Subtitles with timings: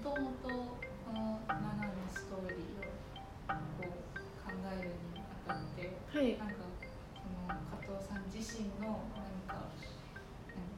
[0.00, 2.88] ともとこの7のストーリーを
[3.76, 6.40] こう考えるにあたってはい。
[6.40, 6.64] なんか
[7.12, 10.72] その加藤さん自身の何か、うん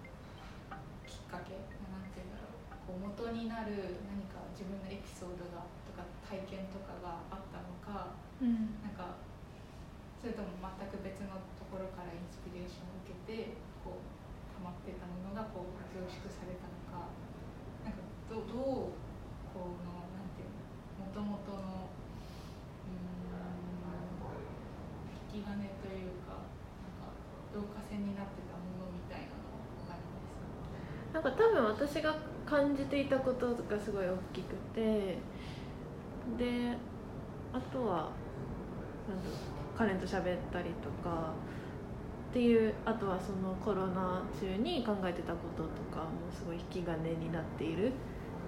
[1.06, 1.54] きっかけ
[1.86, 8.82] なんていうんだろうこう元になる何か自分のエピソードがとか体験とかがあったのかうん。
[8.82, 9.22] なんか
[10.18, 13.54] それとも全く別のところからインスピレーションを受けて
[13.86, 14.06] こう
[14.58, 17.06] 溜まってたものがこう凝縮されたのか
[17.86, 19.01] なんかどどう
[21.12, 21.88] いうの元々の
[25.32, 26.40] 引き金というか
[26.80, 27.12] なんか
[27.52, 29.52] 導火線になってたものみたいなの
[29.88, 35.18] がありますなんか多分私が感じていたことがすごい大きくて
[36.38, 36.76] で
[37.52, 38.10] あとは
[39.08, 41.32] なんだろう彼と喋ったりとか
[42.30, 47.92] っていうあとはそのコロナ中に考えてたこととかもすごい引き金になっている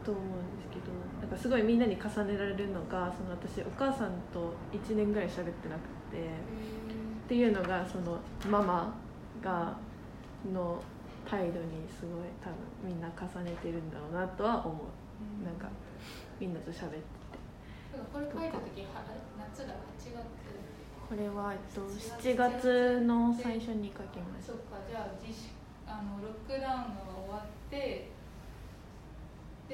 [0.05, 5.80] と思うんですけどなんかすごいみんなに重ねられるのがその私お母さんと1年ぐらい喋ってなく
[6.12, 6.28] て。
[7.24, 8.19] っていうのがその
[8.50, 8.94] ママ
[9.42, 9.74] が
[10.52, 10.83] の
[11.24, 14.77] 態度にすごい多分みんな重ねてるんだろうなとは思う。
[15.42, 15.69] なんか
[16.39, 17.00] みんなと喋って
[18.12, 19.00] これ書いた時は
[19.39, 20.27] 夏だ8月
[21.08, 24.77] これは、えっと、7月の最初に書きましそっか。
[24.86, 25.55] じゃあ自粛
[25.86, 28.11] あのロックダウンが終わって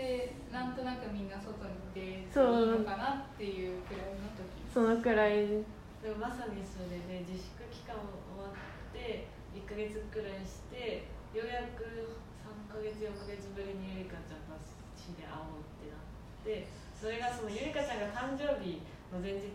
[0.01, 4.49] でなんとなくみんな外に出ていいそうのかなっていうくらいの時。
[4.65, 5.61] たそのくらい
[6.01, 8.09] でもまさにそれで自粛期間終
[8.41, 11.05] わって1ヶ月くらいして
[11.37, 14.57] ようやく3ヶ月4ヶ月ぶりにゆりかちゃんが
[14.97, 16.09] 市で会おうってなっ
[16.41, 16.65] て
[16.97, 18.81] それがそのゆりかちゃんが誕生日
[19.13, 19.53] の前日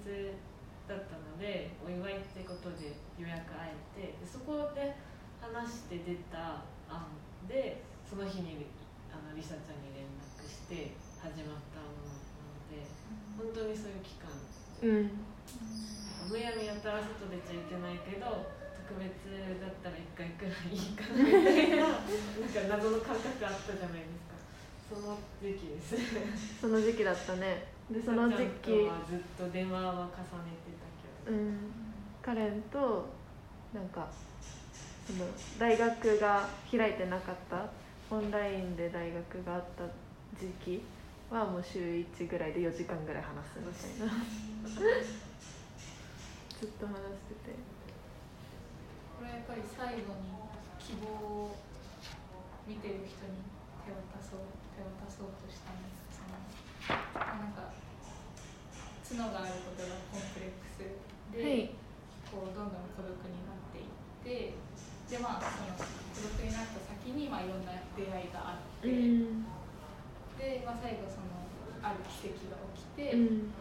[0.85, 4.93] だったのでお祝いってことでようやく会えてでそこで
[5.41, 7.09] 話して出た案
[7.49, 8.69] でその日に
[9.09, 12.79] あのりさちゃんに連絡して始まったものなので
[13.35, 14.31] 本当にそういう期間。
[14.31, 15.11] うん。
[16.31, 18.49] むやみやたら外出ちゃいけないけど
[18.87, 19.29] 特別
[19.61, 21.99] だったら1回くらいいいかなみたいな なん
[22.49, 24.39] か謎の感覚あったじゃないですか。
[24.89, 25.99] その時期です。
[26.61, 27.67] その時期だったね。
[27.91, 31.71] でその時期ちゃんとはずっと電話は重ねてたけど、うん。
[32.23, 33.05] カレンと
[33.73, 34.07] なんか
[35.05, 35.27] その
[35.59, 37.85] 大学が開いてなかった。
[38.11, 39.83] オンラインで大学があった
[40.39, 40.83] 時期
[41.31, 44.13] はもう週1ぐらいで4時間ぐらい話すみたいな。
[46.59, 47.55] ずっと話してて。
[49.15, 50.35] これやっぱり最後に
[50.79, 51.55] 希望を
[52.67, 53.43] 見てる人に
[53.83, 56.19] 手渡そう手渡そうとしたんです。
[56.19, 56.39] その
[57.23, 57.71] なんか
[59.07, 60.83] 角があることがコンプレックス
[61.31, 61.75] で、はい。
[62.31, 64.57] こうどんどん孤独になっていって
[65.09, 69.45] でまあその孤独になった先にまあいろんな出会いがあって、うん
[70.39, 71.47] で、まあ、最後その
[71.81, 73.53] ある奇跡が起きて、うん。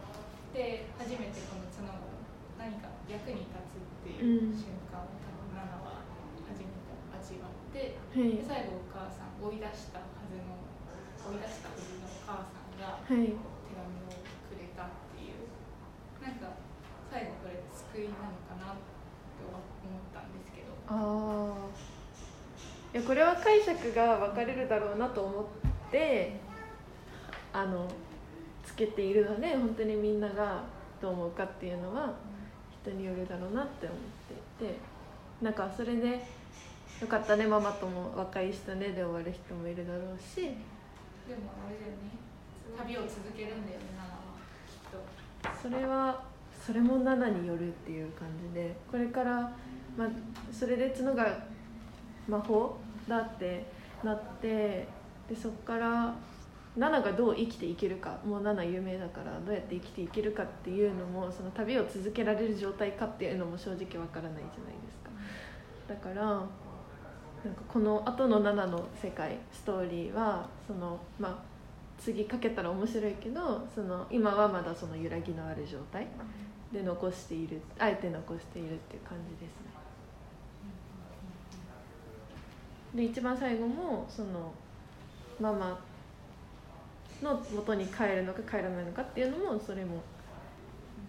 [0.55, 1.99] で初めてこの角が
[2.55, 4.55] 何か役に立つっていううん。
[4.55, 6.03] 瞬間を多分ナナは
[6.47, 8.39] 初めて味わってはい。
[8.39, 10.55] で最後お母さん追い出したはずの
[11.25, 13.07] 追い出したはずのお母さんがはい。
[13.07, 15.51] 手紙をくれたっていう。
[16.23, 16.55] なんか
[17.11, 18.91] 最後これ救いなのかなって
[19.45, 19.61] 思っ
[20.11, 20.73] たんですけど。
[20.87, 21.95] ああ
[22.93, 25.45] いやこれは解釈が分かれるだろうなと思っ
[25.91, 26.39] て
[27.55, 27.87] あの
[28.65, 30.61] つけているので本当にみんなが
[31.01, 32.13] どう思うかっていうのは
[32.83, 33.97] 人によるだろうなって思っ
[34.59, 34.77] ていて
[35.41, 36.19] なんかそれで
[36.99, 40.57] 「よかったねママとも和解したね」で終わる人もいるだろうしでも
[41.65, 42.25] あれだよね
[42.77, 44.19] 旅を続けるんだよねナナは
[44.67, 45.61] きっと。
[45.61, 46.23] それは
[46.61, 49.33] それも7によるっていう感じでこれから、
[49.95, 50.09] まあ、
[50.51, 51.45] それで角が
[52.27, 52.75] 魔法
[53.07, 53.65] だって
[54.03, 54.87] なって
[55.29, 56.13] でそこから
[56.77, 65.09] 7がどう生きていけるかもう7有名だからどうやって生きていけるかっていうのもその旅を続けられる状態かっていうのも正直わからないじゃないですか。
[65.87, 66.25] だから
[67.45, 71.35] なんかこの後の7の世界ストーリーはそのまあ
[71.97, 76.07] 次かけたら面白いけどその今はまだその揺らぎのある状態
[76.73, 79.75] で残しているあえて残しているっていう感じですね。
[82.95, 84.51] で一番最後もその
[85.39, 85.79] ママ
[87.21, 90.01] の元に帰るのか帰らないのかっていうのもそれも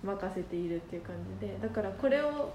[0.03, 2.53] 任せているっていう感じでだからこれを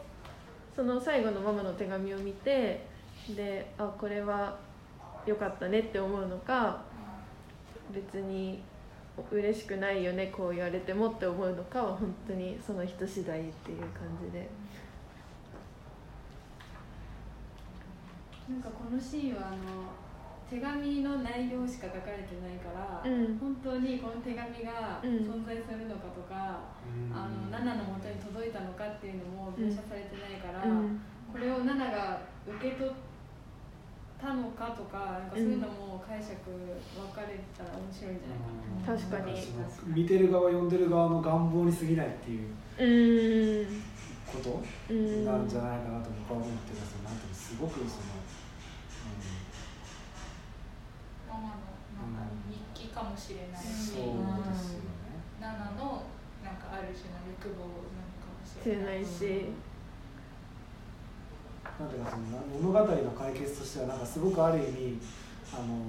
[0.75, 2.85] その最後のママの手紙を見て
[3.35, 4.57] であこれは
[5.25, 6.81] 良かったねって思うのか
[7.93, 8.63] 別に
[9.29, 14.49] 嬉しくないよねこう言われてもって思うのかは本当にその人次第っていう感じで。
[18.49, 19.57] なんかこのシーンはあの
[20.51, 23.39] 手紙の内容しか書かれてないから、うん。
[23.39, 25.23] 本当にこの手紙がうん。
[25.23, 27.15] 存在するのかとか、うん。
[27.15, 30.99] あのナナの元に届いたのかっていうのも描写されてないから、うん。
[31.31, 32.93] これをナナが受け取っ
[34.19, 38.99] たのかとかなんかそういうのも解釈分かれたら面白いんじゃないかな。
[38.99, 39.95] 確かに。
[39.95, 43.81] 見てる側読んでる側の願望に過ぎないっていううん。
[44.27, 44.59] こと
[44.91, 45.23] うん。
[45.23, 46.99] なんじゃないかなと僕は思ってます。
[47.07, 48.19] なんていうのすごくその、
[51.41, 54.13] ママのなんか日記かもしれないうん、し、そう
[54.45, 55.17] ですよね。
[55.41, 56.05] ナナの
[56.45, 59.03] なんかある種の欲望なのかもし知れれない。
[59.03, 59.49] し。
[61.79, 62.23] なんていうかその
[62.61, 64.99] 物語の解決としてはなんかすごくある意味
[65.53, 65.81] あの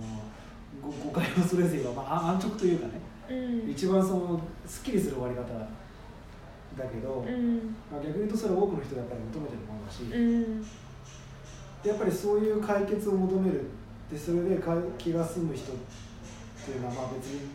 [0.81, 2.93] ご誤解を恐れず言えば、まあ、あ安直というかね
[3.28, 3.34] う
[3.69, 3.70] ん。
[3.70, 7.76] 一番そのすっきりする終わり方だけど、うん。
[7.90, 10.66] まあ、逆に言うとそれは多くの人がやっぱり求めてるものだし、うん。
[11.84, 13.66] やっぱりそういう解決を求める
[14.12, 15.76] でそれでか気が済む人っ
[16.64, 17.49] ていうのはまあ別に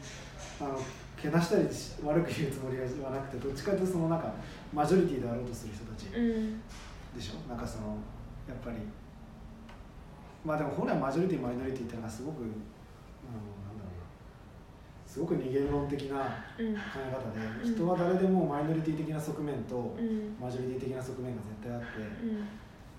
[0.59, 0.80] あの
[1.15, 4.33] けなしたりし悪く言うつもりはなくてどっちかというとそのなんか
[4.74, 6.07] マジョリティであろうとする人たち。
[6.18, 6.59] うん。
[7.15, 7.48] でしょ？
[7.48, 7.98] なんかその
[8.50, 8.77] やっぱり
[10.44, 12.57] まあでも本来マジョリティマイノリティっていうのはすごく、うん、なん
[13.77, 14.06] だろうな。
[15.06, 16.18] すごく二元論的な
[16.57, 17.75] うん考え方で、うん。
[17.75, 20.36] 人は誰でもマイノリティ的な側面とうん。
[20.42, 22.01] マジョリティ的な側面が絶対あって。
[22.25, 22.48] うん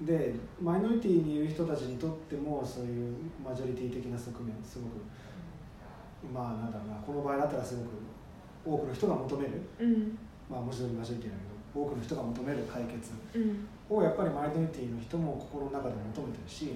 [0.03, 5.03] でマイノリティにいる人たちにとってもそういうマジョリティ的な側面すごく
[6.33, 7.89] まあなんだろうなこの場合だったらすごく
[8.65, 9.63] 多くの人が求める。
[9.81, 10.19] うん。
[10.51, 13.69] まあもちろんマジョリティだけど多くの人が求める解決うん。
[13.89, 16.75] をやっぱりマイノリティの人も心の中で求めてるし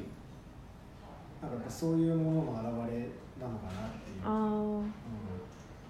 [1.40, 3.08] なんかそういうものの表れ
[3.40, 4.24] なのかなっていう。
[4.24, 4.92] ああうん。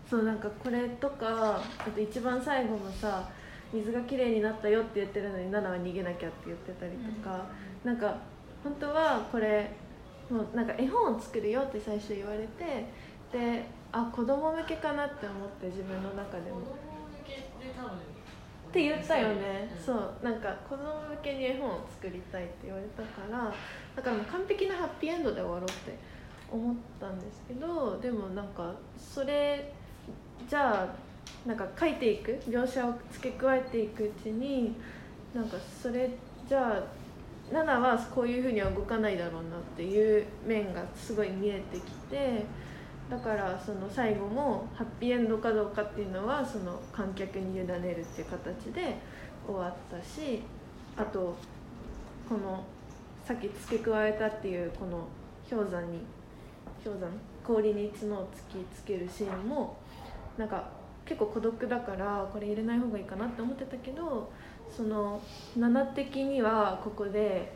[0.09, 3.29] そうなんかこれとかあと一番最後のさ
[3.73, 7.47] 水がきれいになったよって言ってるのにナナは逃げなきゃって言ってたりとか、
[7.85, 8.17] なんか
[8.63, 9.71] 本当はこれ
[10.31, 12.87] もうなんか絵本を作るよって最初言われて
[13.33, 16.61] であ子供向けかなって思って自分の中で子も。
[16.61, 17.43] 供向けで
[17.77, 19.85] 多分って言ったよね、うん。
[19.85, 20.15] そう。
[20.23, 23.53] なんか子供向けに絵本を作りたいって言われたから
[23.95, 25.99] だからもう完璧なハッピーエンドで終わろうって
[26.51, 29.73] 思ったんですけどでもなんかそれ
[30.49, 31.12] じゃあ
[31.47, 34.75] なんか書いていく描写を付け加えていくうちに
[35.35, 36.11] なんかそれ
[36.49, 36.83] じゃあ
[37.53, 42.45] ナナはこういうふうには動かないだろうなっていう面がすごい見えてきて
[43.11, 48.97] だからその最後もハッピーエンドかどうかっていうのはその観客に委ねるっていう形で
[49.47, 50.43] 終わったし
[50.97, 51.37] あと
[52.29, 52.65] この
[53.25, 55.07] さっき付け加えたっていうこの
[55.51, 55.99] 氷山に
[56.83, 57.11] 氷山
[57.45, 59.77] 氷に角を突きつけるシーンも
[60.39, 60.71] なんか
[61.05, 64.31] 結構孤独だからこれ入れない方がいいかなって思ってたけど
[64.75, 65.21] その
[65.59, 67.53] 7的にはここで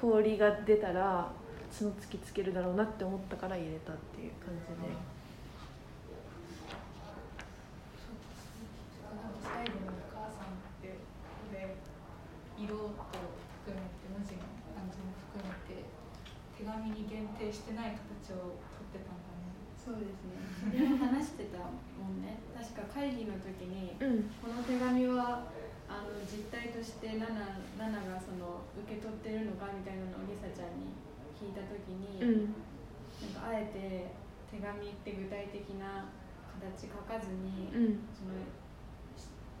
[0.00, 1.30] 氷が出たら
[1.76, 4.94] 角突きつけるだろうなって思ったから入れたっていう感じで。
[9.04, 11.74] なんか最後のお母さんってこれ
[12.58, 12.92] 色と
[13.64, 14.44] 含めて文字の
[14.76, 15.82] 感じも含めて
[16.58, 18.73] 手紙に限定してない形を。
[19.84, 20.40] そうですね。
[20.64, 22.40] それも話してたもんね。
[22.56, 24.32] 確か会議の時にうん。
[24.40, 25.44] この手紙は
[25.84, 30.96] あの実態としてナナナナがその受け取ってるのかみたいなのをリサちゃんに
[31.36, 32.56] 聞いた時に、うん。
[33.36, 34.08] なんかあえて
[34.48, 36.08] 手紙って具体的な
[36.56, 38.08] 形書かずに、うん。
[38.16, 38.40] その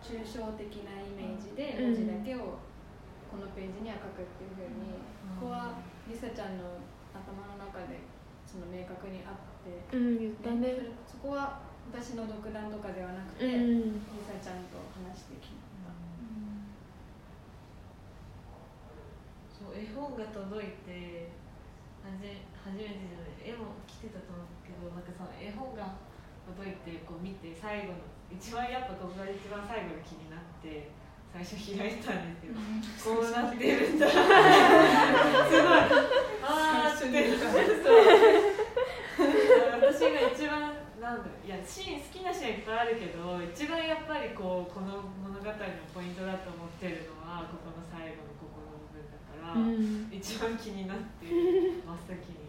[0.00, 2.56] 抽象的なイメージで文字だけを
[3.28, 5.00] このページには書くっていうふうに、
[5.40, 6.80] ここはリサちゃんの
[7.12, 8.00] 頭の中で
[8.54, 10.94] その明確にあって、うん言ったね。
[11.02, 11.58] そそこは
[11.90, 13.98] 私の独断とかではなくて、うん。
[13.98, 15.64] リサちゃんと話してきた。
[19.50, 21.32] そう絵本が届いて
[22.04, 25.96] はじ初めてじゃない絵も来てたと思うけどなんかその絵本が
[26.44, 30.92] 届いてこう見て最後の一番やっぱここが一番最後が気になって
[31.34, 32.54] 最初開いたんですよ、
[33.02, 34.06] こうなってるんだ。
[34.14, 34.22] すごい。
[36.40, 37.34] あーって。
[39.74, 45.52] 私が一番なんだいやシーン好きなシーンいっぱいあるけど一番やっぱりこうこの物語の
[45.92, 50.06] ポイントだと思ってるのはここの最後のここの部分だから、うん。
[50.14, 52.44] 一番気になって真っ先に。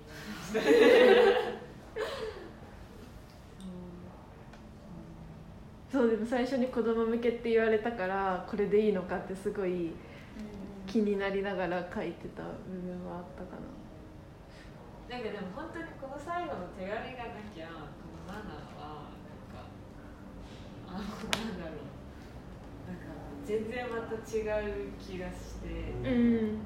[0.54, 2.45] なりました
[5.96, 9.96] そうでも最初に子供向けって言われたからこれでいいのかってすごい
[10.86, 13.72] 気になりながら書いてた部分はあったかな。
[15.08, 19.72] なんかでも本当にこの最後の手紙がなきゃこのマナーはなんか
[20.84, 21.88] あのなんだろう。
[22.92, 23.16] なんか
[23.48, 26.60] 全然また違う気がして、うん。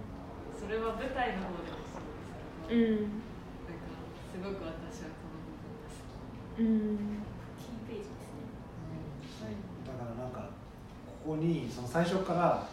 [0.58, 3.22] それは舞台の方でもそうですうけど、ん。
[3.70, 3.94] なんか
[4.26, 6.66] すすごく私はこの部分が好き。
[6.66, 7.22] うん
[7.62, 8.50] キーページですね
[9.88, 10.50] だからなんか
[11.30, 12.66] ここにその最初から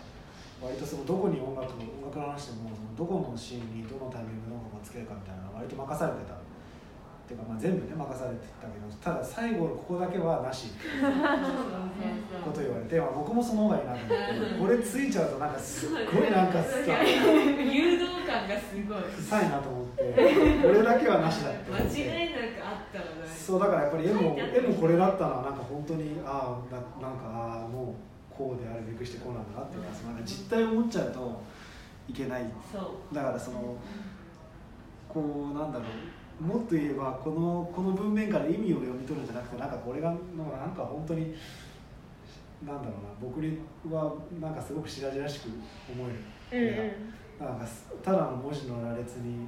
[0.64, 6.32] 割とそのどこに音楽音楽の話でもそのどこのシーンにどのタイミングで音楽をつけるかみたいな割と任されてた。
[6.32, 10.68] っていうかまあ全部ね任されてたけどただ最後のここだけはなし。
[10.68, 19.02] っていうこと言われて、まあ、僕もその方がいいなと思ってこれついちゃうとなんかすっごいなんかさ誘導感がすごい。
[19.20, 31.42] 臭いなと思って俺だけはなしだって思間違いなくあったらそうだからやっぱり絵も絵もこれだったのはなんか本当にああななんかああもうこうであるべくしてこうなんだなっていうかそのなんか実態を持っちゃうと
[32.08, 32.44] いけない。
[32.72, 33.14] そう。
[33.14, 33.76] だからその
[35.08, 35.84] こうなんだろ
[36.40, 41.34] うもっと言えばこのこの文面から意味を読み取るんじゃなくてなんかこれがのなんか本当に
[42.64, 43.58] なんだろうな僕に
[43.90, 45.48] はなんかすごく白々しく
[45.90, 46.06] 思
[46.52, 46.92] える。
[47.40, 47.46] うん。
[47.46, 47.66] なんか
[48.02, 49.46] ただの文字の羅列に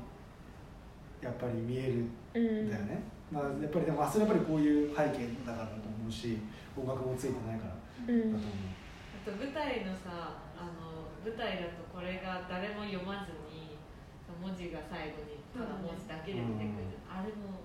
[1.22, 2.04] やっぱり見える
[2.34, 3.02] うんんだよね、
[3.32, 6.38] まあ、やっぱりでもあそれやっぱりこういう背景だからだと思うし
[6.76, 7.74] 音楽もついてないから
[8.14, 8.77] うんだと思う、あ
[9.28, 13.76] と舞台のさあの舞台だとこれが誰も読まずに
[14.40, 17.60] 文字が最後にただ文字だけで出てくる、あれも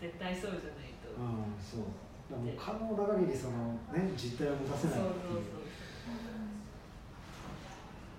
[0.00, 1.84] 絶対そうじゃないと、うん、そう。
[2.30, 5.44] だもう可能な限りその、ね、実態を持たせそうないっていう。
[5.44, 5.64] そうそう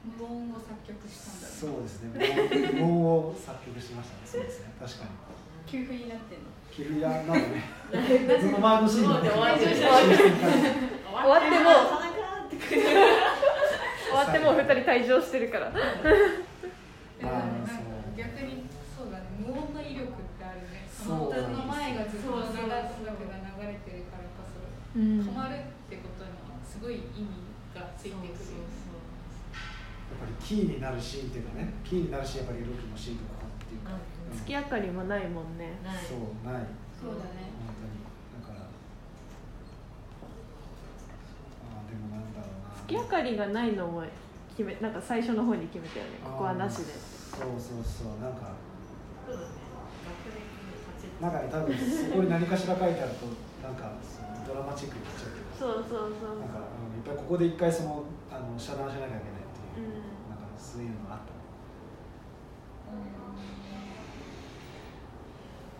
[0.06, 2.22] 無音を作曲したんだろそうですね。
[2.82, 4.25] もうを作曲しましたね。
[4.25, 4.72] そうですね。
[4.77, 5.10] 確かに。
[5.65, 6.51] 給付になってんの。
[6.70, 7.63] キルヤなんかね。
[7.89, 7.96] そ
[8.51, 9.30] の前のシーンで。
[9.30, 9.56] 終わ
[11.39, 11.95] っても
[14.25, 15.72] わってもう二人退場してるから。
[18.15, 18.63] 逆に
[18.96, 19.25] そうだね。
[19.39, 20.88] 無音の威力ってあるね。
[20.89, 22.63] そうその前がずっと音楽が流
[23.67, 24.51] れてるからこそ
[25.00, 25.20] うん。
[25.22, 25.58] 止まるっ
[25.89, 26.32] てことに
[26.63, 27.44] すごい意味
[27.75, 28.39] がついてくるよね。
[30.05, 31.74] やっぱりキーになるシーンっていうかね。
[31.84, 34.00] キーになるシーンやっぱりロキのシーンとかっていうか、うん
[34.36, 35.77] 月明かりもないもんね。
[35.84, 36.65] そうない。
[37.00, 37.89] そうだね本当に。
[38.41, 38.67] だからあ
[41.86, 42.51] あでもなんだろう。
[42.65, 44.04] な月明かりがないのも
[44.56, 46.12] 決めなんか最初の方に決めたよね。
[46.24, 46.94] ここはなしで。
[46.94, 48.54] そうそうそうなんか。
[51.22, 53.25] なんかね多分そこに何かしら書いてあると
[53.63, 56.39] なんかそのドラマチックになっちゃうけどそうそうそう。
[56.39, 60.30] なんか、うん、やっぱりここで一回そのあの遮断しなきゃいけないっていう、うん。
[60.30, 61.34] なんかそういうのがあった。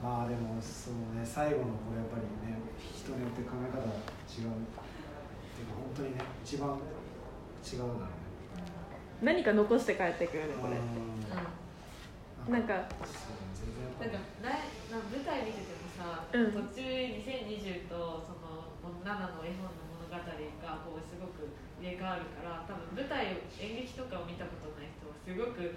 [0.02, 3.90] まあでもそうね最後のこれやっぱりね人によって考え方が
[4.28, 4.56] 違う。
[4.60, 4.68] っ
[5.56, 6.76] ていうか本当にね一番
[7.66, 8.14] 違うだろうね。
[9.26, 10.78] 何か残して帰ってくるねこれ。
[10.78, 12.54] うん。
[12.54, 12.74] なんか。
[12.76, 14.54] なんか来
[14.92, 16.54] な舞台見ててもさ、うん。
[16.54, 18.70] 途中2020とその
[19.02, 20.22] 7の絵本の物語が
[20.86, 21.50] こうすごく
[21.82, 25.74] 入れ替わるから多分舞台演劇とかを見たことない人はすごく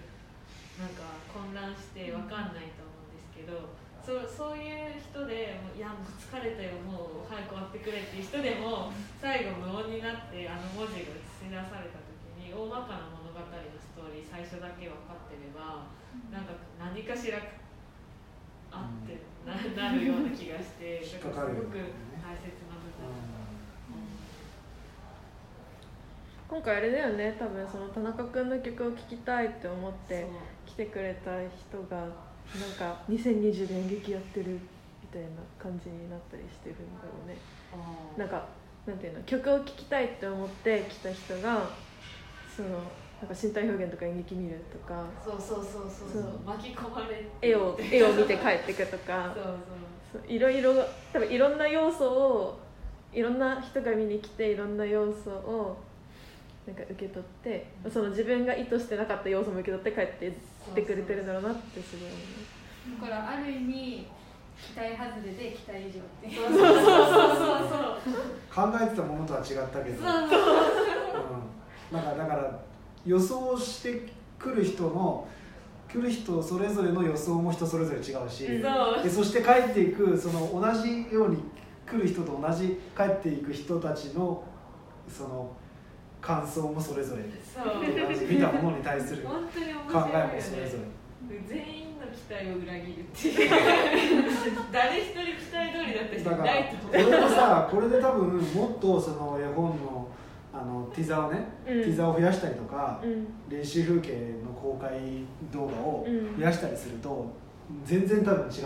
[0.77, 3.73] なんか混乱してわかんないと思うんですけど、
[4.09, 8.89] そうそういう人でもういやもう疲れたよもう早く終わってくれっていう人でも
[9.21, 13.45] 最後無音になってあの文字が映し出された時に大まかな物語の
[13.77, 15.93] ストーリー最初だけ分かってれば
[16.33, 17.37] なんか何かしら
[18.73, 21.77] あってな なるような気がして引っだからすごく
[22.25, 23.13] 大切な部分、
[26.49, 30.25] 今回あれだよね多分その田中君の曲を聴きたいって思って
[30.65, 34.59] 来てくれた人がなんか2020年演劇やってるみ
[35.13, 35.29] たいな
[35.59, 37.37] 感じになったりしてるんだろうね。
[38.17, 38.47] なんか
[38.87, 41.69] なんていうの曲を聴きたいって思って来た人が
[42.57, 42.69] その
[43.21, 46.23] なんか身体表現とか演劇見るとかそうそうそうそうそう。
[46.23, 46.41] そう。
[46.47, 47.29] 巻き込まれて。
[47.43, 49.55] 絵を絵を見て帰ってくとかそうそう。
[50.13, 50.75] そういろいろ
[51.13, 52.61] 多分いろんな要素を
[53.13, 55.77] いろんな人が見に来ていろんな要素を
[56.67, 60.37] なんか受け取ってその自分が意図してなかった要素も受け取って帰って
[60.73, 62.19] ってくれてるんだろうなってすごい思
[62.99, 63.01] う。
[63.01, 64.07] だからある意味
[64.59, 68.21] 期待外れで期待以上ってそうそうそうそう
[68.53, 70.11] 考えてたものとは違ったけど、そう。
[70.11, 70.21] う
[71.95, 72.61] ん、なんかだから
[73.07, 75.29] 予想してくる人の
[75.89, 79.03] 来る人それぞれの予想も人それぞれ違うし、そう。
[79.03, 81.39] でそして帰っていくその同じように
[81.87, 84.45] 来る人と同じ帰っていく人たちの
[85.09, 85.51] その
[86.21, 87.83] 感想もそれぞれそう。
[88.29, 90.85] 見たものに対する考本当に面えもそれぞれ。
[91.47, 93.51] 全員の期待を裏切るっていう。
[94.73, 96.87] 誰一人期待通りだった人いだからないと。
[96.87, 100.09] これでさこれで多分もっとその絵本の
[100.53, 101.83] あのティザーをね、うん。
[101.83, 103.27] ティザーを増やしたりとか、うん。
[103.49, 104.11] 練習風景
[104.45, 104.91] の公開
[105.53, 106.37] 動画をうん。
[106.37, 107.27] 増やしたりすると、
[107.85, 108.65] 全然多分違っ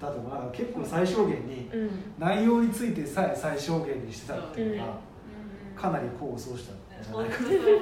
[0.00, 0.30] たと思う。
[0.30, 1.90] だから結構最小限にうん。
[2.18, 5.78] 内容についてさえ最小限にしてたっていうのが、う。
[5.78, 5.80] ん。
[5.80, 6.72] かなり功を奏した
[7.10, 7.72] んじゃない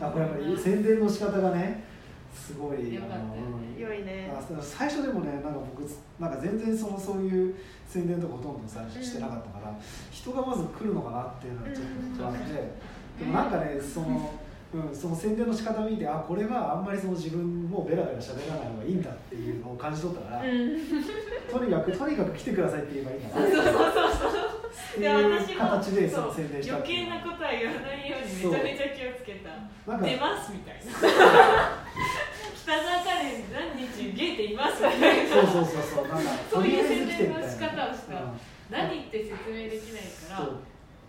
[0.00, 1.84] あこれやっぱり宣伝の仕方がね
[2.34, 3.80] すごいあのうん。
[3.80, 4.32] 良いね。
[4.32, 5.82] あ最初でもねなんか僕
[6.18, 7.54] なんか全然そのそういう
[7.86, 9.74] 宣伝とかほとんど最初してなかったから、
[10.10, 11.84] 人がまず来るのかなっていうのがちょっ
[12.16, 12.72] と不安で、
[13.18, 14.30] でもなんかねその、
[14.74, 20.78] うん、その宣伝の仕方を見てあこれはあんまりその自分もベラベラ喋らない方がいいんだっていうのを感じ取ったから、うん。
[21.50, 24.37] とにかくとにかく来てくださいって言えばいいんだな
[24.98, 29.54] ってでいう私も形でそそうの宣伝した余計なことは言わないようにめちゃめちゃ気をつけた。
[29.86, 30.90] なんか出ますみたいな。
[32.58, 35.34] 北沢カレン何日ゲーテいますみたいな。
[35.34, 36.08] そうそうそうそう。
[36.08, 38.14] なんかそういう宣伝の仕方をした。
[38.18, 40.44] うん何って説明できないから。
[40.44, 40.60] そう。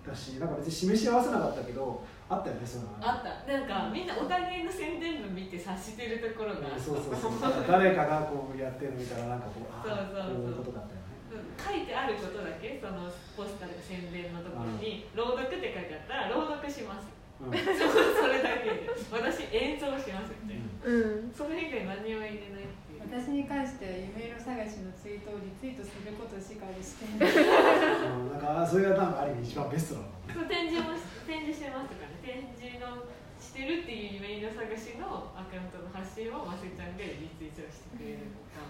[0.08, 3.12] だしなんか別に示し合わせなかったけどあったよねそういうのが。
[3.12, 3.52] あった。
[3.52, 6.72] なんかみんなお互いの宣伝文見て察してるところが。
[6.80, 7.32] そうそうそう。
[7.44, 10.36] なんか誰かがこうやってるの見たらなんかこうあそうそうそう。
[10.40, 10.96] こういうことだった
[11.30, 12.80] 書いてあることだけ？
[12.82, 13.06] その
[13.38, 17.08] ポスターとか宣伝のところに「朗読」って書いてあったら朗読します。
[17.40, 17.54] うん。
[17.56, 18.90] それだけで。
[19.12, 21.32] 私演奏しますみたいなうん。
[21.32, 23.06] それ以外何も入れないっていう。
[23.08, 27.32] 私に関しては夢色探しのツイートをリツイートすることしかしてない。
[27.32, 30.08] うんなんかそれがなんかある意味一番ベストなの。
[30.08, 32.20] ねそう展示もし展示してますとかね。
[32.26, 33.08] 展示の
[33.40, 38.68] してるっていう夢の探しのアカウントの発信をませちゃんがリツイートしてくれるとか、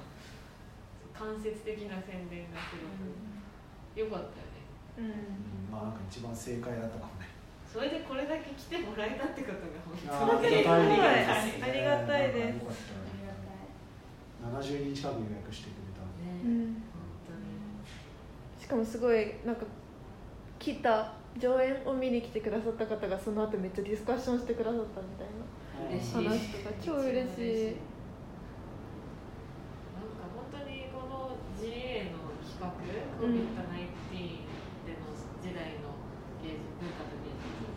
[1.19, 3.11] 間接的な宣伝がすごく
[3.99, 4.63] 良かったよね。
[4.97, 5.05] うん。
[5.05, 7.27] うんまあなんか一番正解だったかもね。
[7.67, 9.93] それでこれだけ来てもらえたってことが本
[10.33, 11.63] あ当にーありがたいですね。
[11.63, 14.73] ありがたいですなんかよかった。
[14.73, 16.01] よ70人近く予約してくれた。
[16.01, 16.81] んでねうん
[18.59, 19.65] しかもすごいなんか
[20.59, 25.27] 来た上演を見に来てくださった方がその後めっちゃディスカッションしてくださったみたい
[25.89, 26.13] な嬉しい。
[26.27, 27.25] 話とか超嬉しいなん
[30.17, 33.51] か本当にこの GA の企画、うん。
[33.59, 34.47] COVID-19
[34.87, 35.11] での
[35.43, 35.91] 時代の
[36.39, 37.67] 芸術文化と芸術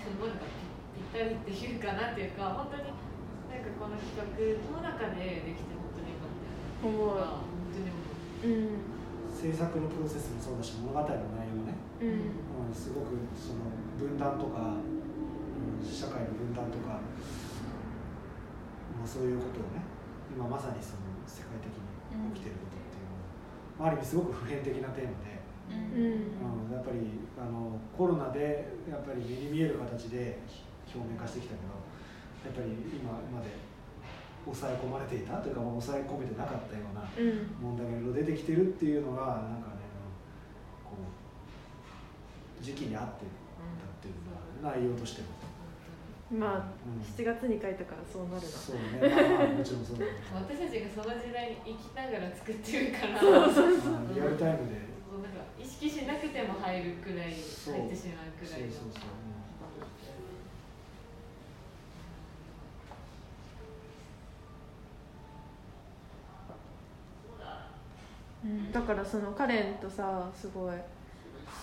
[0.00, 0.64] すごいなんかぴ
[0.96, 3.64] ぴったりっていうかなっていうか本当になん。
[3.64, 4.24] かこの企画
[4.72, 6.96] の中でできて本当によかったよね本
[7.72, 8.96] 当に思ううん。
[9.36, 11.12] 制作のプロセスもそうだし物語の内
[11.52, 12.08] 容ね、うん
[12.68, 13.68] うん、すごくその
[14.00, 17.04] 分断とか、うん、社会の分断とか、
[18.96, 19.84] まあ、そういうことをね
[20.32, 21.84] 今まさにその世界的に
[22.32, 22.75] 起きてること
[23.80, 25.36] あ、ある意味すごく普遍的なテーマで、
[25.70, 26.68] うん。
[26.68, 30.38] うん、やっぱりあのコロナでやっぱり目に見える形で
[30.94, 31.74] 表面化してきたけど
[32.46, 33.50] やっぱり今まで
[34.44, 37.50] 抑え込まれていたというか、まあ、抑え込めてなかったようなうん。
[37.60, 39.82] 問題がいろいろ出てきてるっていうのがなんかね
[40.84, 44.14] こう時期に合ってたっていう
[44.62, 45.28] のが内容としても。
[46.26, 47.02] まあうん。
[47.02, 48.40] 7月に書いたからそうなるな。
[48.42, 48.98] そうね。
[49.02, 49.25] まあまあ
[49.56, 53.22] もちろんそうだけど私たちがその時代に生きながら作ってるから。
[53.22, 53.48] まあ
[54.14, 59.00] リアルタイムでそうなんか意識しなくても入るくらい入ってしまうくらいのそうそう。
[59.00, 59.26] そう
[68.44, 70.76] うんだからそのカレンとさすごい。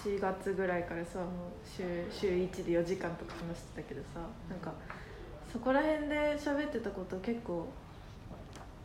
[0.04, 1.30] 4月ぐらいからさもう
[1.66, 4.74] 週週1で4時間とか話してたけどさなんか
[5.52, 7.68] そこら辺で喋ってたこと結構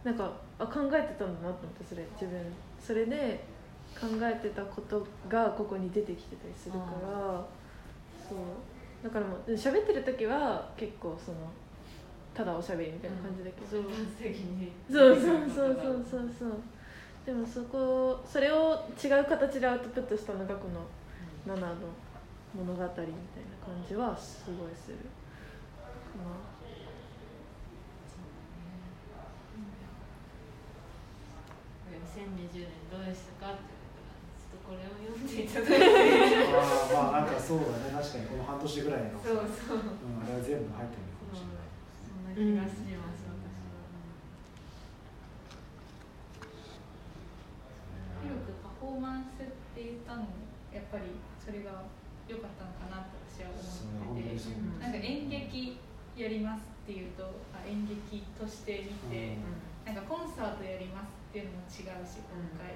[0.05, 2.41] なんかあ考えてたんだなと思ってそれ自分
[2.81, 3.45] それで
[3.99, 7.45] 考えてたことがここに出てきてたりするから
[8.29, 8.39] そう。
[9.03, 11.39] だからもう喋ってる時は結構その
[12.35, 14.71] ただおしゃべりみたいな感じだけど、自発的に。
[14.91, 16.51] そうそうそうそうそうそう。
[17.27, 20.81] でもそこそれを違う形でアウトプットしたのがこの
[21.47, 21.67] 「7」の
[22.55, 23.05] 物語みたいな
[23.61, 25.03] 感じはすごいするか
[32.07, 37.91] 2020年どうでしたかちょっとこれを読んでいただいてまあまあなんかそうだね。
[37.93, 38.27] 確かに。
[38.27, 41.69] この半年ぐらいのそうそううん、あれは全部入ってるのかもしれない
[42.07, 42.25] そん。
[42.25, 43.69] な気がします、私は
[48.23, 50.29] 広くパフォーマンスって言ったのも
[50.75, 51.85] やっぱりそれが
[52.29, 54.39] 良かったのかなって私は思ってて
[54.81, 54.93] なん。
[54.93, 55.79] か演劇
[56.17, 59.37] やりますっていうとあ演劇として見て、
[59.87, 59.97] なん。
[59.97, 62.73] かコンサートやりますっていうのも違うし今回、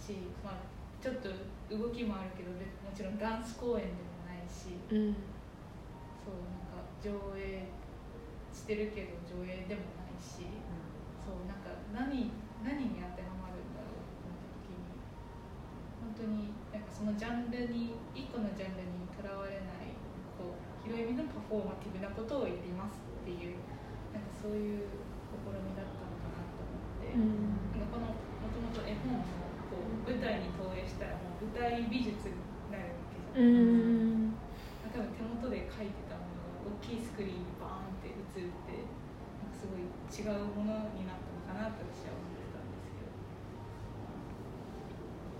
[0.00, 0.66] し、まあ、
[0.98, 1.30] ちょっと
[1.70, 5.14] 動きもあるけどべもちろんダンス公演でもないしなうん。
[6.18, 7.68] そうなんか上映
[8.50, 10.50] してるけど上映でもないし
[11.22, 12.34] そうなんか何
[12.66, 14.98] 何に当てはまるんだろうって思った時に
[16.02, 19.94] 本当になんかそのジャンルに一個のジャンルにとらわれない
[20.34, 23.62] こう広い意味のパフォーマティブなことをやりますっていう
[24.10, 24.90] なんかそういう
[25.30, 27.14] 試みだったのかなと思って。
[27.14, 27.39] うん
[29.10, 29.26] も
[29.70, 32.38] こう舞台に投影したらもう舞台美術に
[32.70, 34.30] なるわけじゃうん。
[34.30, 34.38] ん
[34.90, 38.86] 多分手元で描いてたものが大きいスクリーンにバーンって映って
[39.54, 43.14] すごい違うものになったのかなと私は思ってたんですけど。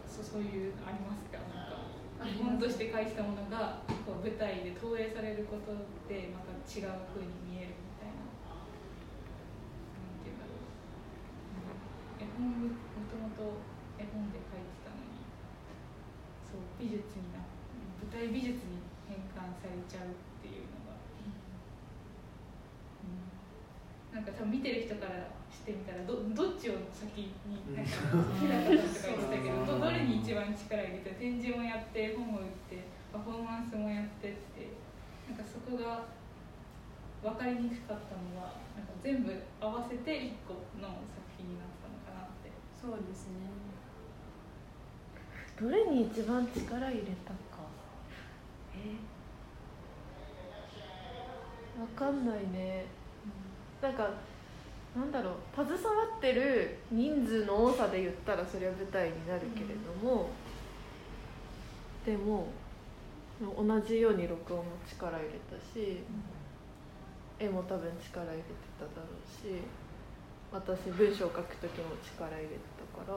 [0.07, 1.39] そうそういうありますか？
[1.51, 5.73] なんか日本として返したものがこう舞台で投影されること
[6.07, 8.23] でまた違う風に見えるみたいな。
[8.55, 8.61] な
[10.05, 10.37] んてい
[13.11, 13.59] ともと
[13.99, 15.27] 絵本で書いてたのに
[16.47, 17.43] そう美術にな
[17.99, 18.79] 舞台美術に
[19.11, 20.95] 変換されちゃうっていうのが、
[23.03, 27.91] うん、なんか多分見てる人からしてみたらどどっちを先になんか
[28.39, 34.71] 日向さんとか言ってたけどどどれに一番力入れて展示もやって本も売ってパフォーマンスもやってって
[35.27, 36.07] なんかそこが
[37.21, 41.80] 分かりにくかったのはなんか全部合わせて一個の作品になって
[42.81, 43.35] そうですね。
[45.61, 47.37] どれに一番力入れたか。
[48.75, 48.97] え？
[51.81, 52.87] わかんないね。
[53.83, 54.11] なんか
[54.97, 55.35] なんだろう。
[55.55, 60.31] 携わってる人数の多さで言ったらそれは舞台になるけれども、
[62.05, 62.49] でも
[63.41, 66.01] 同じように録音も力入れたし、
[67.39, 68.45] 絵も多分力入れて
[68.79, 69.63] ただろうし
[70.51, 73.15] 私文章を書く時も力入れてたから。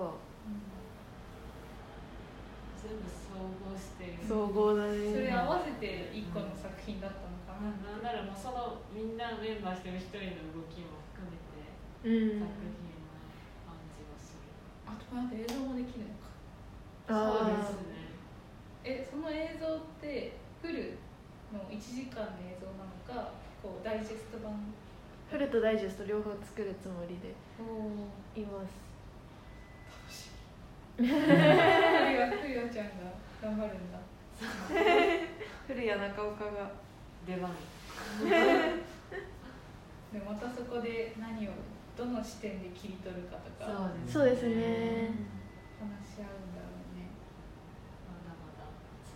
[2.78, 4.22] 全部総合して。
[4.22, 5.10] 総合だね。
[5.10, 11.74] それ合わせて一個の作品だったのかな、なんならもうそのみんなメンバーしてる一人の動きも含めて。
[12.06, 12.46] うん。
[12.46, 13.18] 作品の
[13.66, 14.54] 感じがする、
[14.86, 16.30] あとなんか映像もできるのか。
[17.10, 18.04] そうですね。
[18.84, 21.00] えその映像ってフル
[21.50, 23.32] の1時間の映像なのか
[23.64, 24.74] こうダイジェスト版
[25.34, 27.90] フルとダイジェスト両方作るつもりでお
[28.40, 30.30] います。
[30.96, 31.18] フルは
[32.30, 32.94] フルちゃんが
[33.42, 33.98] 頑張るんだ。
[35.66, 36.72] 古谷中岡が
[37.26, 37.50] 出番。
[40.14, 41.52] でもまたそこで何を
[41.98, 43.90] どの視点で切り取るかとか。
[44.08, 45.10] そうですね。
[45.80, 47.10] 話し合うんだろうね。
[48.06, 48.70] まだまだ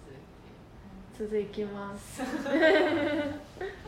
[0.03, 1.45] 続いて。
[1.45, 2.23] 続きます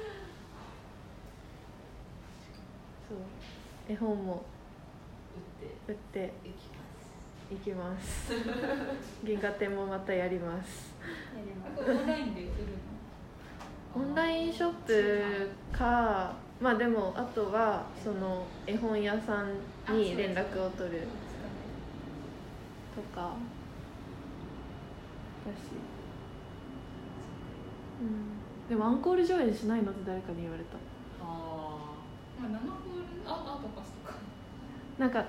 [3.09, 3.17] そう。
[3.91, 4.43] 絵本も。
[5.89, 5.91] 打って。
[5.91, 6.33] 売って。
[6.47, 7.53] いきます。
[7.53, 8.31] いきます。
[9.23, 10.93] 銀河展もまたやります。
[11.35, 12.49] やりまこれオンラインで売る
[13.95, 14.01] の？
[14.01, 19.53] オンラインショップかまあでもあとはその絵本屋さん
[19.91, 21.07] に連絡を取る。
[22.95, 23.33] とか。
[25.47, 25.71] だし、
[28.01, 30.77] うん、でもアンコール上映しないのって誰かに言われた。
[31.23, 31.77] あ
[32.41, 32.49] ま
[33.29, 34.15] あ、アアートパスとか。
[34.97, 35.25] なんか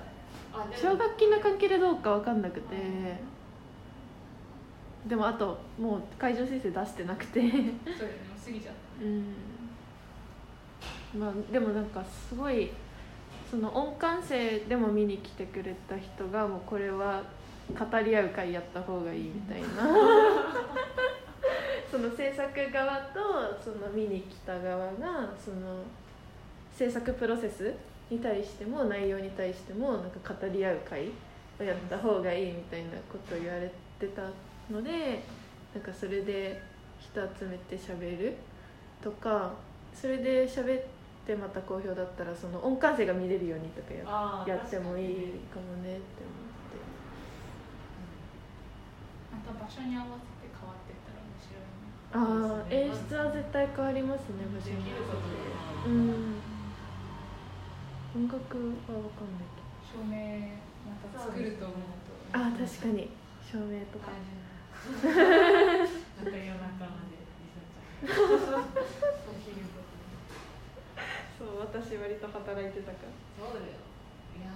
[0.75, 2.75] 奨学金の関係でどうかわかんなくて。
[5.07, 7.41] でもあともう会場申請出してなくて。
[7.41, 7.73] そうよね
[8.43, 9.35] 過ぎちゃっうん。
[11.19, 12.71] まあでもなんかすごい
[13.49, 17.21] その音感性でも見に来てくれた人がもうこれは
[17.77, 19.67] 語り合う会やった方がいいみたいな。
[21.89, 23.19] その制作側と
[23.61, 25.83] その見に来た側がその
[26.73, 27.75] 制作プロセス
[28.11, 31.07] に対しても内容に対してもなんか語り合う会
[31.59, 34.21] をやった方がいいみたいなことを言われてた
[34.69, 35.23] ので
[35.73, 36.61] なんかそれで
[36.99, 38.35] 人集めて喋る
[39.01, 39.53] とか
[39.93, 40.83] それで喋っ
[41.25, 43.93] てまた好評だったらその音感性が見れるようにとか
[44.45, 46.41] やってもいい確かにねかもねって。
[49.31, 51.87] たまた場所に合わせて変わってったら面白いね。
[52.11, 56.40] 思ってああ演出は絶対変わりますね場所でにきることうもん
[58.13, 62.11] 音楽は分かんないけ照明また作ると思うと。
[62.11, 63.07] どああ確かに。
[63.39, 64.11] 照明とか。
[64.11, 64.19] ま
[66.27, 68.67] た夜中までリサちゃんお
[69.39, 69.95] 昼とか
[71.39, 73.15] そう私割と働いてたから。
[73.39, 73.79] そうだよ。
[73.79, 74.51] いや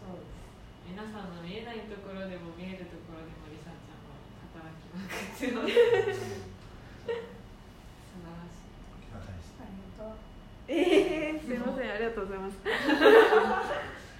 [0.00, 0.40] そうです。
[0.88, 4.16] 皆さんの見えないところでも見えるところでもリサちゃんは
[4.52, 5.84] 働きまくってます素
[8.20, 10.20] 晴らしいありがたいですありがとう
[10.68, 12.60] ええすいませんありがとうございます。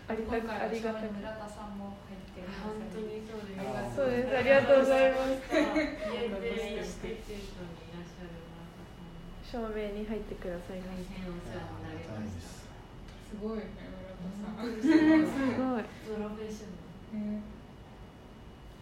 [0.08, 4.36] ありがありが村田さんも入って本当にそうですあそうです。
[4.36, 5.52] ありがとうございます。
[5.52, 10.80] 家でインスティテュートにいらっしゃる村田さんに照明に入ってください。
[10.80, 15.84] 大変お世話になりましたすごいね村田さん、すごい。
[15.84, 17.44] プロフェッショナルね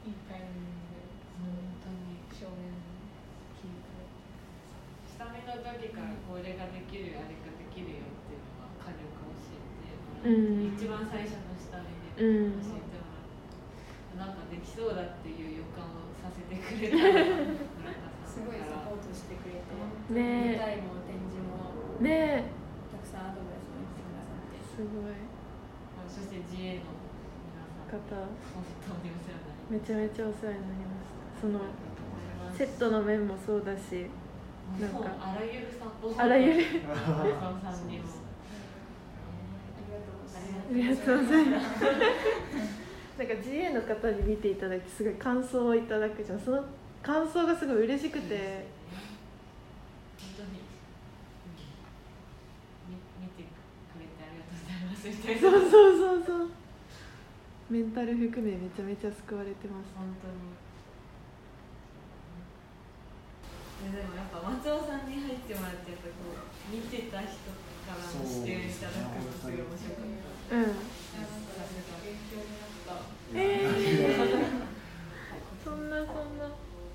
[0.07, 1.11] いいタイミングで
[1.43, 1.51] 本
[1.83, 2.73] 当に照明
[5.93, 8.22] からこれができるあれができるよ
[8.97, 13.41] 力教えて、うん、一番最初の下見で教えてもらって、
[14.13, 17.73] うん、なんかできそうだっていう予感をさせてくれた
[18.33, 18.57] すごい。
[18.65, 19.77] サポートしてくれて、
[20.09, 22.49] 舞台も展示も、ね、
[22.89, 25.21] たくさんアドバイスもしてくださってすごい
[26.09, 26.97] そして GA の
[27.53, 28.01] 皆さん方。
[28.57, 31.61] 本当にお世話になりめちゃめちゃお世話になりましたその
[32.57, 34.09] セットの面もそうだし
[34.81, 35.13] なんか。
[35.21, 36.65] あらゆるサポートあらゆる。
[40.73, 41.67] りがとうございます。
[43.19, 46.41] なんか GA の方に見ていただいてすごい感想をいただくじゃん。
[46.41, 46.65] その
[47.03, 48.67] 感想がすごい嬉しくて。
[50.19, 50.49] 本当に、
[52.89, 55.41] み見てくれてありがとうございますみたいな。
[55.41, 56.51] そうそうそうそう。
[57.71, 59.91] メンタル含めめちゃめちゃ救われてます。
[59.97, 60.63] 本当に。
[63.83, 67.51] ででもやっぱ松尾さんに入ってもらってやっぱこう見てた人
[67.83, 73.01] からの視点いただくのすごい面白かったうんさすが勉強になった
[73.33, 74.63] えー
[75.65, 76.45] そんなそんな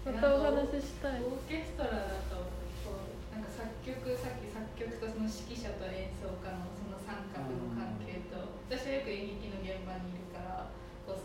[0.05, 2.37] またお話ししたいオーケストラだと
[2.85, 8.37] こうなんか作曲さっき作曲とその指揮者と演奏家のその三角の関係と
[8.69, 10.69] 私はよく演劇の現場にいるから
[11.09, 11.19] こう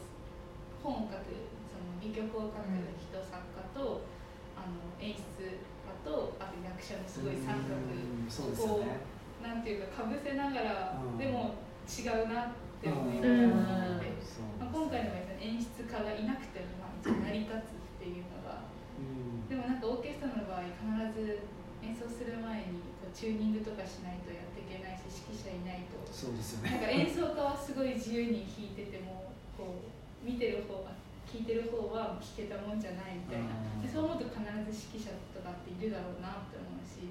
[0.81, 1.37] 本を書く
[1.69, 4.09] その戯曲を書く人作家と
[4.57, 14.23] あの演出家とあと役者のすごい三角うんそうですよこねうなんていうかかぶせながらうんでも違うなって思いなうんがら見てて。
[14.23, 18.63] そうまあ、今回の場合演出家がいなくてもまあ一応成り立つっていうのが
[18.95, 20.87] うんでもなんかオーケストラの場合必
[21.19, 21.43] ず
[21.83, 29.91] 演奏する前にこうチューニングとかしないとやっていけないし指揮者いないとそうですよねなんか演奏家はすごい自由に弾いててもこう
[30.23, 30.95] 見てる方は
[31.27, 34.39] 聞いてる方は弾けたもんじゃないみたいなうんでそう思うと必
[34.71, 37.11] ず指揮者とかっているだろうなって思うし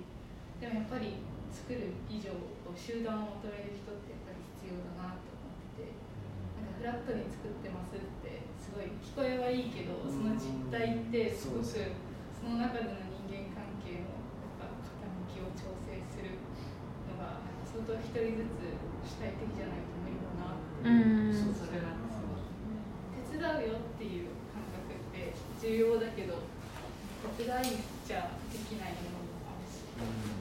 [0.64, 1.20] でもやっぱり
[1.52, 2.32] 作る以上
[2.64, 5.94] こう集団を求める人ってやっぱり必要だなと思ってて。
[6.58, 11.66] なんかフラットに作ってますってすごい聞こえはいいけどその実態ってすごくうん。
[11.66, 16.42] その中での人間関係のやっぱ傾きを調整する
[17.06, 18.74] のがなんか相当一人ずつ
[19.06, 20.90] 主体的じゃないと無理だなって。
[20.90, 21.34] うん。
[21.34, 22.42] そうそれがすごい
[23.30, 26.42] 手伝うよっていう感覚って重要だけど
[27.38, 30.41] 手伝いじゃできないものもあるし、ね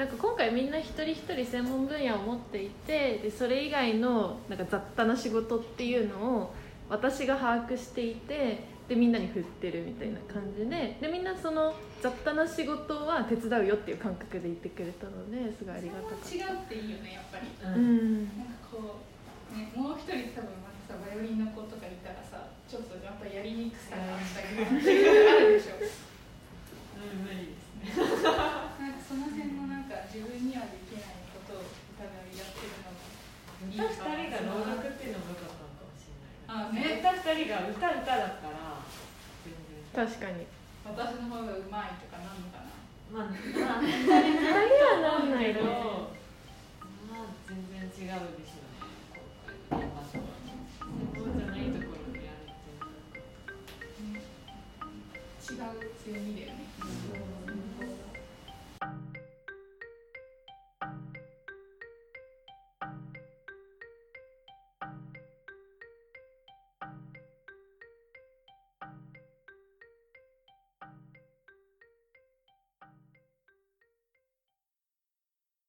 [0.00, 6.54] なんか今回みんな一人一人専門分野を持っていてでそれ以外のなんか雑多な仕事っていうのを
[6.88, 17.46] 私が把握していてでみんなに振ってるみたいな感じででみんなその雑多な仕事は手伝うよっていう感覚で言ってくれたのですごいありがたかっそれは違うっていいよねやっぱり。
[17.60, 17.68] た。
[17.68, 19.04] ううんんなんかこ
[19.52, 24.99] う、ね、もう一人多分またさバイオリンの子とかいたらさちょっとまたやりにくさがあったり